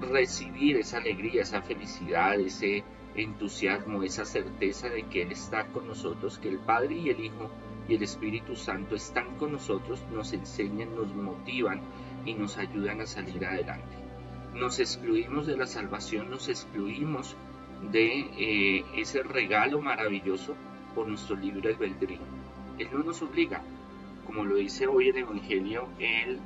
recibir 0.00 0.76
esa 0.78 0.98
alegría, 0.98 1.42
esa 1.42 1.62
felicidad, 1.62 2.40
ese 2.40 2.82
entusiasmo, 3.14 4.02
esa 4.02 4.24
certeza 4.24 4.88
de 4.88 5.04
que 5.04 5.22
Él 5.22 5.32
está 5.32 5.66
con 5.66 5.86
nosotros, 5.86 6.38
que 6.38 6.48
el 6.48 6.58
Padre 6.58 6.96
y 6.96 7.10
el 7.10 7.24
Hijo 7.24 7.50
y 7.88 7.94
el 7.94 8.02
Espíritu 8.02 8.56
Santo 8.56 8.94
están 8.94 9.36
con 9.36 9.52
nosotros, 9.52 10.04
nos 10.12 10.32
enseñan, 10.32 10.94
nos 10.94 11.14
motivan 11.14 11.80
y 12.24 12.34
nos 12.34 12.58
ayudan 12.58 13.00
a 13.00 13.06
salir 13.06 13.44
adelante. 13.44 13.96
Nos 14.54 14.78
excluimos 14.78 15.46
de 15.46 15.56
la 15.56 15.66
salvación, 15.66 16.30
nos 16.30 16.48
excluimos 16.48 17.36
de 17.90 18.20
eh, 18.38 18.84
ese 18.96 19.22
regalo 19.22 19.80
maravilloso 19.80 20.54
por 20.94 21.08
nuestro 21.08 21.36
libre 21.36 21.70
albedrío. 21.70 22.20
Él 22.78 22.88
no 22.92 23.02
nos 23.02 23.22
obliga, 23.22 23.62
como 24.26 24.44
lo 24.44 24.56
dice 24.56 24.86
hoy 24.86 25.08
el 25.08 25.16
Evangelio, 25.16 25.88
Él 25.98 26.38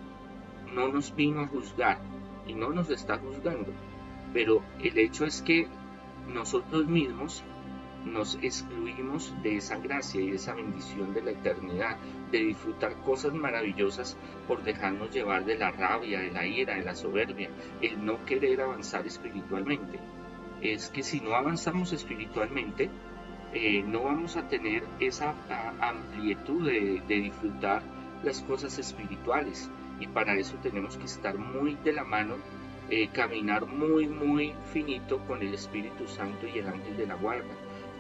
no 0.75 0.89
nos 0.89 1.15
vino 1.15 1.41
a 1.41 1.47
juzgar 1.47 1.99
y 2.47 2.55
no 2.55 2.71
nos 2.71 2.91
está 2.91 3.19
juzgando, 3.19 3.73
pero 4.33 4.63
el 4.83 4.99
hecho 4.99 5.25
es 5.25 5.43
que 5.43 5.69
nosotros 6.29 6.87
mismos 6.87 7.43
nos 8.05 8.39
excluimos 8.41 9.35
de 9.43 9.57
esa 9.57 9.79
gracia 9.79 10.21
y 10.21 10.31
de 10.31 10.37
esa 10.37 10.55
bendición 10.55 11.13
de 11.13 11.23
la 11.23 11.33
eternidad, 11.33 11.97
de 12.31 12.39
disfrutar 12.39 12.95
cosas 13.03 13.35
maravillosas 13.35 14.17
por 14.47 14.63
dejarnos 14.63 15.13
llevar 15.13 15.45
de 15.45 15.59
la 15.59 15.73
rabia, 15.73 16.21
de 16.21 16.31
la 16.31 16.47
ira, 16.47 16.77
de 16.77 16.85
la 16.85 16.95
soberbia, 16.95 17.51
el 17.83 18.05
no 18.05 18.25
querer 18.25 18.61
avanzar 18.61 19.07
espiritualmente. 19.07 19.99
Es 20.61 20.89
que 20.89 21.03
si 21.03 21.21
no 21.21 21.35
avanzamos 21.35 21.93
espiritualmente, 21.93 22.91
eh, 23.53 23.83
no 23.87 24.03
vamos 24.03 24.37
a 24.37 24.49
tener 24.49 24.85
esa 25.01 25.35
amplitud 25.81 26.67
de, 26.67 27.03
disfrutar 27.07 27.83
las 28.23 28.43
cosas 28.43 28.79
espirituales 28.79 29.71
y 29.99 30.07
para 30.07 30.35
eso 30.35 30.57
tenemos 30.63 30.97
que 30.97 31.05
estar 31.05 31.39
muy 31.39 31.75
de 31.77 31.93
la 31.93 32.05
mano 32.05 32.37
eh, 32.91 33.09
caminar 33.09 33.67
muy, 33.67 34.07
muy 34.07 34.55
finito 34.73 35.19
con 35.27 35.43
el 35.43 35.55
Espíritu 35.55 36.07
Santo 36.07 36.47
y 36.47 36.59
el 36.59 36.69
ángel 36.69 36.97
de 36.97 37.07
la 37.07 37.15
guarda 37.15 37.55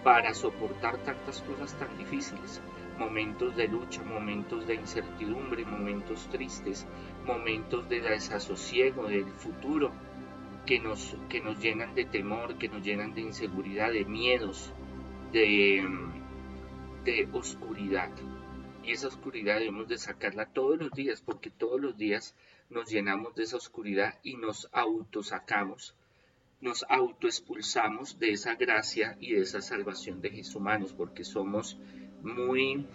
para 0.04 0.32
soportar 0.34 0.98
tantas 0.98 1.42
cosas 1.42 1.74
tan 1.78 1.98
difíciles, 1.98 2.60
momentos 2.96 3.56
de 3.56 3.66
lucha, 3.66 4.02
momentos 4.04 4.64
de 4.66 4.76
incertidumbre, 4.76 5.64
momentos 5.64 6.28
tristes, 6.30 6.86
momentos 7.26 7.88
de 7.88 8.00
desasosiego 8.00 9.08
del 9.08 9.26
futuro 9.26 9.90
que 10.64 10.78
nos, 10.78 11.16
que 11.28 11.40
nos 11.40 11.58
llenan 11.58 11.94
de 11.96 12.04
temor, 12.04 12.56
que 12.56 12.68
nos 12.68 12.82
llenan 12.82 13.14
de 13.14 13.22
inseguridad, 13.22 13.92
de 13.92 14.04
miedos, 14.04 14.72
de, 15.32 15.84
de 17.04 17.28
oscuridad. 17.32 18.10
Y 18.84 18.92
esa 18.92 19.08
oscuridad 19.08 19.58
debemos 19.58 19.88
de 19.88 19.98
sacarla 19.98 20.46
todos 20.46 20.78
los 20.78 20.92
días, 20.92 21.20
porque 21.20 21.50
todos 21.50 21.80
los 21.80 21.96
días 21.96 22.36
nos 22.70 22.90
llenamos 22.90 23.34
de 23.34 23.44
esa 23.44 23.56
oscuridad 23.56 24.18
y 24.22 24.36
nos 24.36 24.68
autosacamos 24.72 25.94
nos 26.60 26.84
autoexpulsamos 26.88 28.18
de 28.18 28.32
esa 28.32 28.54
gracia 28.54 29.16
y 29.20 29.34
de 29.34 29.42
esa 29.42 29.60
salvación 29.60 30.20
de 30.20 30.30
Jesús 30.30 30.56
humanos, 30.56 30.94
porque 30.94 31.24
somos 31.24 31.78
muy 32.22 32.86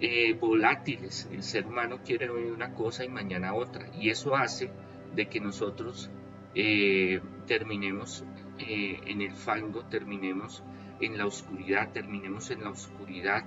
eh, 0.00 0.34
volátiles. 0.34 1.28
El 1.32 1.42
ser 1.42 1.66
humano 1.66 2.00
quiere 2.04 2.28
hoy 2.28 2.50
una 2.50 2.74
cosa 2.74 3.04
y 3.04 3.08
mañana 3.08 3.54
otra, 3.54 3.88
y 3.96 4.10
eso 4.10 4.34
hace 4.34 4.70
de 5.14 5.28
que 5.28 5.40
nosotros 5.40 6.10
eh, 6.54 7.20
terminemos 7.46 8.24
eh, 8.58 9.00
en 9.06 9.22
el 9.22 9.32
fango, 9.32 9.84
terminemos 9.86 10.62
en 11.00 11.16
la 11.16 11.26
oscuridad, 11.26 11.92
terminemos 11.92 12.50
en 12.50 12.64
la 12.64 12.70
oscuridad, 12.70 13.44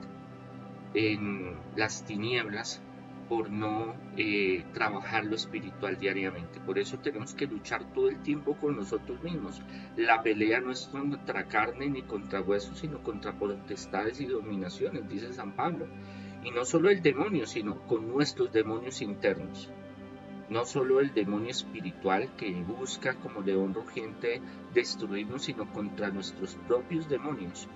en 0.93 1.55
las 1.75 2.05
tinieblas, 2.05 2.81
por 3.27 3.49
no 3.49 3.95
eh, 4.15 4.63
trabajar 4.73 5.25
lo 5.25 5.35
espiritual 5.35 5.97
diariamente. 5.97 6.59
Por 6.59 6.79
eso 6.79 6.99
tenemos 6.99 7.33
que 7.33 7.47
luchar 7.47 7.91
todo 7.93 8.09
el 8.09 8.21
tiempo 8.21 8.55
con 8.57 8.75
nosotros 8.75 9.21
mismos. 9.23 9.61
La 9.95 10.21
pelea 10.23 10.61
no 10.61 10.71
es 10.71 10.87
contra 10.87 11.47
carne 11.47 11.89
ni 11.89 12.03
contra 12.03 12.41
huesos, 12.41 12.79
sino 12.79 13.03
contra 13.03 13.33
potestades 13.33 14.21
y 14.21 14.25
dominaciones, 14.25 15.07
dice 15.09 15.33
San 15.33 15.55
Pablo. 15.55 15.87
Y 16.43 16.51
no 16.51 16.65
solo 16.65 16.89
el 16.89 17.01
demonio, 17.01 17.45
sino 17.45 17.81
con 17.87 18.07
nuestros 18.07 18.51
demonios 18.51 19.01
internos. 19.01 19.69
No 20.49 20.63
solo 20.63 21.01
el 21.01 21.13
demonio 21.13 21.49
espiritual 21.49 22.29
que 22.37 22.49
busca 22.63 23.15
como 23.15 23.41
león 23.41 23.73
rugiente 23.73 24.41
destruirnos, 24.73 25.43
sino 25.43 25.69
contra 25.73 26.09
nuestros 26.09 26.55
propios 26.67 27.09
demonios 27.09 27.67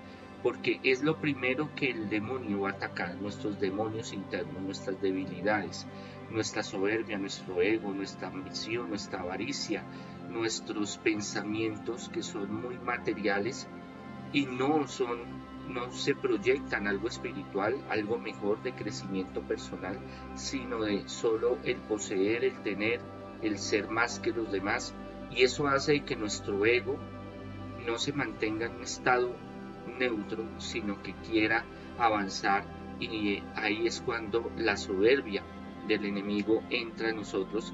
porque 0.43 0.79
es 0.83 1.03
lo 1.03 1.17
primero 1.17 1.69
que 1.75 1.91
el 1.91 2.10
demonio 2.10 2.62
va 2.62 2.69
a 2.69 2.74
atacar, 2.74 3.15
nuestros 3.15 3.60
demonios 3.60 4.13
internos, 4.13 4.62
nuestras 4.62 5.01
debilidades, 5.01 5.86
nuestra 6.29 6.63
soberbia, 6.63 7.17
nuestro 7.17 7.62
ego, 7.62 7.91
nuestra 7.93 8.29
ambición, 8.29 8.89
nuestra 8.89 9.21
avaricia, 9.21 9.83
nuestros 10.29 10.98
pensamientos 10.98 12.10
que 12.10 12.24
son 12.24 12.62
muy 12.62 12.77
materiales 12.79 13.67
y 14.33 14.45
no 14.45 14.88
son 14.88 15.41
no 15.67 15.91
se 15.91 16.15
proyectan 16.15 16.88
algo 16.88 17.07
espiritual, 17.07 17.75
algo 17.89 18.17
mejor 18.17 18.62
de 18.63 18.74
crecimiento 18.74 19.41
personal, 19.41 19.98
sino 20.36 20.83
de 20.83 21.07
solo 21.07 21.60
el 21.63 21.77
poseer, 21.77 22.43
el 22.43 22.62
tener, 22.63 23.00
el 23.41 23.57
ser 23.57 23.89
más 23.89 24.19
que 24.19 24.31
los 24.31 24.51
demás. 24.51 24.93
Y 25.29 25.43
eso 25.43 25.67
hace 25.67 26.01
que 26.01 26.15
nuestro 26.15 26.65
ego 26.65 26.98
no 27.86 27.98
se 27.98 28.12
mantenga 28.12 28.65
en 28.65 28.75
un 28.75 28.83
estado 28.83 29.33
neutro, 30.00 30.45
sino 30.59 31.01
que 31.01 31.13
quiera 31.13 31.63
avanzar 31.97 32.63
y 33.00 33.41
ahí 33.55 33.88
es 33.88 34.01
cuando 34.01 34.51
la 34.57 34.77
soberbia 34.77 35.43
del 35.88 36.05
enemigo 36.05 36.63
entra 36.69 37.09
en 37.09 37.17
nosotros 37.17 37.73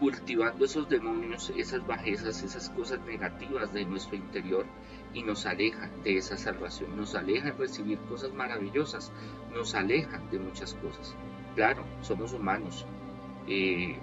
cultivando 0.00 0.64
esos 0.64 0.88
demonios, 0.88 1.52
esas 1.56 1.86
bajezas, 1.86 2.42
esas 2.42 2.70
cosas 2.70 3.00
negativas 3.06 3.72
de 3.72 3.84
nuestro 3.84 4.16
interior 4.16 4.66
y 5.14 5.22
nos 5.22 5.46
aleja 5.46 5.90
de 6.04 6.18
esa 6.18 6.36
salvación, 6.36 6.96
nos 6.96 7.14
aleja 7.14 7.46
de 7.46 7.52
recibir 7.52 7.98
cosas 8.00 8.32
maravillosas, 8.34 9.12
nos 9.54 9.74
aleja 9.74 10.18
de 10.30 10.38
muchas 10.38 10.74
cosas. 10.74 11.14
Claro, 11.54 11.84
somos 12.02 12.32
humanos, 12.32 12.84
eh, 13.48 13.96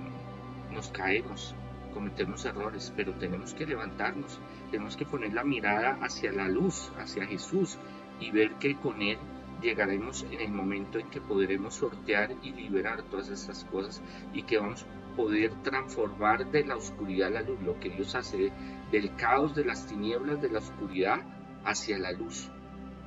nos 0.72 0.90
caemos, 0.90 1.56
cometemos 1.94 2.46
errores, 2.46 2.92
pero 2.96 3.14
tenemos 3.14 3.54
que 3.54 3.66
levantarnos, 3.66 4.40
tenemos 4.72 4.98
que 4.98 5.06
poner 5.06 5.34
la 5.34 5.44
mirada 5.44 5.98
hacia 6.02 6.32
la 6.32 6.48
luz, 6.48 6.92
hacia 6.98 7.26
Jesús 7.26 7.78
y 8.20 8.32
ver 8.32 8.54
que 8.56 8.76
con 8.76 9.02
Él 9.02 9.18
llegaremos 9.62 10.26
en 10.30 10.42
el 10.42 10.52
momento 10.52 11.00
en 11.00 11.10
que 11.10 11.22
podremos 11.22 11.76
sortear 11.76 12.34
y 12.44 12.52
liberar 12.52 13.04
todas 13.04 13.30
estas 13.30 13.64
cosas 13.66 14.02
y 14.34 14.44
que 14.44 14.58
vamos 14.58 14.84
a 14.84 15.16
poder 15.16 15.54
transformar 15.64 16.52
de 16.52 16.66
la 16.66 16.76
oscuridad 16.76 17.30
a 17.30 17.32
la 17.32 17.42
luz, 17.42 17.62
lo 17.62 17.80
que 17.80 17.90
Dios 17.90 18.16
hace 18.16 18.52
del 18.92 19.16
caos, 19.16 19.56
de 19.56 19.66
las 19.66 19.88
tinieblas, 19.88 20.42
de 20.42 20.50
la 20.50 20.60
oscuridad 20.60 21.22
hacia 21.64 21.98
la 21.98 22.12
luz. 22.12 22.50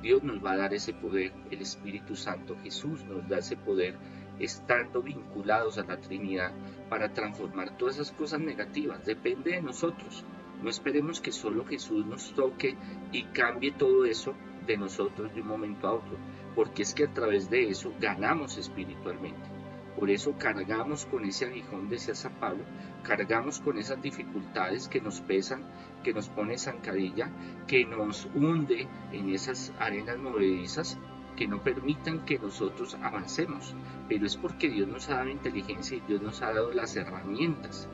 Dios 0.01 0.23
nos 0.23 0.43
va 0.43 0.51
a 0.51 0.57
dar 0.57 0.73
ese 0.73 0.93
poder, 0.93 1.33
el 1.51 1.61
Espíritu 1.61 2.15
Santo, 2.15 2.55
Jesús 2.63 3.03
nos 3.05 3.27
da 3.27 3.39
ese 3.39 3.57
poder 3.57 3.95
estando 4.39 5.01
vinculados 5.01 5.77
a 5.77 5.83
la 5.83 5.97
Trinidad 5.97 6.51
para 6.89 7.13
transformar 7.13 7.77
todas 7.77 7.95
esas 7.95 8.11
cosas 8.11 8.39
negativas. 8.39 9.05
Depende 9.05 9.51
de 9.51 9.61
nosotros. 9.61 10.23
No 10.61 10.69
esperemos 10.69 11.21
que 11.21 11.31
solo 11.31 11.65
Jesús 11.65 12.05
nos 12.05 12.33
toque 12.33 12.75
y 13.11 13.23
cambie 13.25 13.71
todo 13.71 14.05
eso 14.05 14.33
de 14.65 14.77
nosotros 14.77 15.33
de 15.33 15.41
un 15.41 15.47
momento 15.47 15.87
a 15.87 15.93
otro, 15.93 16.17
porque 16.55 16.83
es 16.83 16.93
que 16.93 17.05
a 17.05 17.13
través 17.13 17.49
de 17.49 17.69
eso 17.69 17.93
ganamos 17.99 18.57
espiritualmente. 18.57 19.57
Por 19.97 20.11
eso 20.11 20.35
cargamos 20.37 21.07
con 21.07 21.25
ese 21.25 21.45
aguijón, 21.45 21.89
decía 21.89 22.13
San 22.13 22.33
Pablo, 22.33 22.63
cargamos 23.01 23.59
con 23.59 23.79
esas 23.79 23.99
dificultades 23.99 24.87
que 24.87 25.01
nos 25.01 25.21
pesan, 25.21 25.63
que 26.03 26.13
nos 26.13 26.29
pone 26.29 26.59
zancadilla, 26.59 27.31
que 27.65 27.83
nos 27.85 28.27
hunde 28.35 28.87
en 29.11 29.29
esas 29.29 29.73
arenas 29.79 30.19
movedizas, 30.19 30.99
que 31.37 31.47
no 31.47 31.63
permitan 31.63 32.25
que 32.25 32.39
nosotros 32.39 32.97
avancemos. 33.01 33.73
Pero 34.09 34.25
es 34.25 34.35
porque 34.35 34.69
Dios 34.69 34.89
nos 34.89 35.09
ha 35.09 35.17
dado 35.17 35.29
inteligencia 35.29 35.97
y 35.97 36.01
Dios 36.01 36.21
nos 36.21 36.41
ha 36.41 36.47
dado 36.47 36.73
las 36.73 36.97
herramientas, 36.97 37.87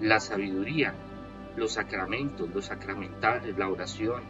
la 0.00 0.20
sabiduría, 0.20 0.94
los 1.56 1.72
sacramentos, 1.72 2.48
los 2.54 2.66
sacramentales, 2.66 3.58
la 3.58 3.68
oración, 3.68 4.22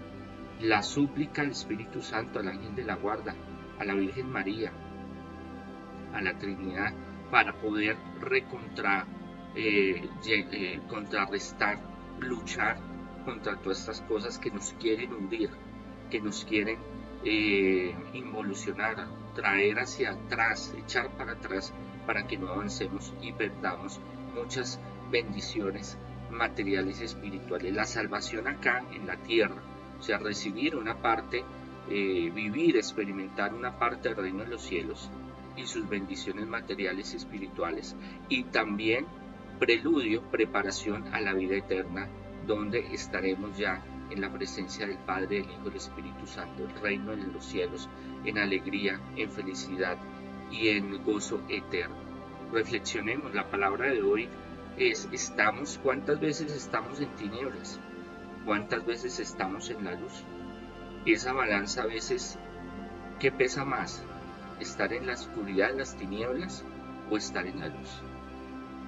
la 0.60 0.82
súplica 0.82 1.42
al 1.42 1.50
Espíritu 1.50 2.00
Santo, 2.00 2.38
al 2.38 2.48
ángel 2.48 2.74
de 2.74 2.84
la 2.84 2.96
guarda, 2.96 3.34
a 3.78 3.84
la 3.84 3.94
Virgen 3.94 4.30
María, 4.30 4.72
a 6.14 6.22
la 6.22 6.38
Trinidad, 6.38 6.94
para 7.30 7.54
poder 7.54 7.96
recontra, 8.20 9.06
eh, 9.54 10.08
eh, 10.26 10.80
contrarrestar, 10.88 11.80
luchar 12.20 12.78
contra 13.24 13.56
todas 13.56 13.80
estas 13.80 14.00
cosas 14.02 14.38
que 14.38 14.50
nos 14.50 14.72
quieren 14.74 15.12
hundir, 15.12 15.50
que 16.10 16.20
nos 16.20 16.44
quieren 16.44 16.78
eh, 17.24 17.94
involucionar, 18.12 19.06
traer 19.34 19.78
hacia 19.78 20.12
atrás, 20.12 20.74
echar 20.78 21.10
para 21.16 21.32
atrás 21.32 21.72
para 22.06 22.26
que 22.26 22.36
no 22.36 22.48
avancemos 22.48 23.14
y 23.22 23.32
perdamos 23.32 24.00
muchas 24.34 24.80
bendiciones 25.10 25.96
materiales 26.30 27.00
y 27.00 27.04
espirituales. 27.04 27.72
La 27.74 27.84
salvación 27.84 28.48
acá 28.48 28.84
en 28.92 29.06
la 29.06 29.16
tierra, 29.16 29.62
o 29.98 30.02
sea, 30.02 30.18
recibir 30.18 30.76
una 30.76 30.96
parte, 30.96 31.44
eh, 31.90 32.30
vivir, 32.34 32.76
experimentar 32.76 33.54
una 33.54 33.78
parte 33.78 34.08
del 34.08 34.18
reino 34.18 34.44
de 34.44 34.50
los 34.50 34.62
cielos 34.62 35.10
y 35.56 35.66
sus 35.66 35.88
bendiciones 35.88 36.46
materiales 36.46 37.12
y 37.12 37.16
espirituales. 37.16 37.94
Y 38.28 38.44
también 38.44 39.06
preludio, 39.58 40.22
preparación 40.22 41.06
a 41.14 41.20
la 41.20 41.34
vida 41.34 41.56
eterna, 41.56 42.08
donde 42.46 42.80
estaremos 42.92 43.56
ya 43.56 43.80
en 44.12 44.20
la 44.20 44.32
presencia 44.32 44.86
del 44.86 44.98
Padre, 44.98 45.40
del 45.40 45.50
Hijo 45.50 45.62
y 45.62 45.64
del 45.64 45.76
Espíritu 45.76 46.26
Santo, 46.26 46.64
el 46.64 46.80
reino 46.80 47.12
en 47.12 47.32
los 47.32 47.44
cielos, 47.44 47.88
en 48.24 48.38
alegría, 48.38 49.00
en 49.16 49.30
felicidad 49.30 49.96
y 50.50 50.68
en 50.68 51.02
gozo 51.02 51.42
eterno. 51.48 51.96
Reflexionemos, 52.52 53.34
la 53.34 53.50
palabra 53.50 53.90
de 53.90 54.02
hoy 54.02 54.28
es, 54.76 55.08
estamos, 55.12 55.80
¿cuántas 55.82 56.20
veces 56.20 56.52
estamos 56.52 57.00
en 57.00 57.08
tinieblas? 57.16 57.80
¿Cuántas 58.44 58.84
veces 58.84 59.18
estamos 59.18 59.70
en 59.70 59.84
la 59.84 59.94
luz? 59.94 60.24
Esa 61.06 61.32
balanza 61.32 61.82
a 61.82 61.86
veces, 61.86 62.38
¿qué 63.18 63.32
pesa 63.32 63.64
más? 63.64 64.04
¿Estar 64.60 64.92
en 64.92 65.06
la 65.06 65.14
oscuridad, 65.14 65.70
en 65.70 65.78
las 65.78 65.96
tinieblas 65.96 66.64
o 67.10 67.16
estar 67.16 67.46
en 67.46 67.60
la 67.60 67.68
luz? 67.68 68.02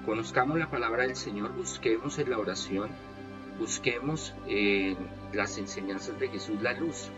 Conozcamos 0.05 0.59
la 0.59 0.69
palabra 0.69 1.03
del 1.03 1.15
Señor, 1.15 1.53
busquemos 1.53 2.19
en 2.19 2.29
la 2.29 2.37
oración 2.37 2.91
busquemos 3.59 4.33
en 4.47 4.97
las 5.33 5.57
enseñanzas 5.57 6.19
de 6.19 6.29
Jesús 6.29 6.61
la 6.61 6.73
luz, 6.73 7.09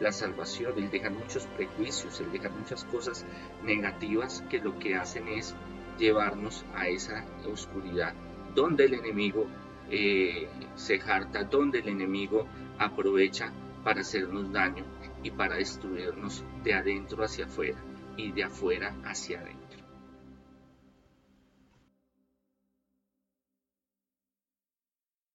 la 0.00 0.12
salvación, 0.12 0.74
el 0.76 0.90
dejar 0.90 1.12
muchos 1.12 1.46
prejuicios, 1.46 2.20
el 2.20 2.32
dejar 2.32 2.52
muchas 2.52 2.84
cosas 2.84 3.26
negativas 3.62 4.42
que 4.48 4.58
lo 4.58 4.78
que 4.78 4.96
hacen 4.96 5.28
es 5.28 5.54
llevarnos 5.98 6.64
a 6.74 6.88
esa 6.88 7.24
oscuridad, 7.46 8.14
donde 8.54 8.86
el 8.86 8.94
enemigo 8.94 9.46
eh, 9.90 10.48
se 10.76 10.98
jarta, 10.98 11.44
donde 11.44 11.80
el 11.80 11.88
enemigo 11.88 12.46
aprovecha 12.78 13.52
para 13.84 14.00
hacernos 14.00 14.50
daño 14.52 14.84
y 15.22 15.30
para 15.30 15.56
destruirnos 15.56 16.44
de 16.64 16.74
adentro 16.74 17.24
hacia 17.24 17.44
afuera 17.44 17.78
y 18.16 18.32
de 18.32 18.44
afuera 18.44 18.94
hacia 19.04 19.40
adentro. 19.40 19.59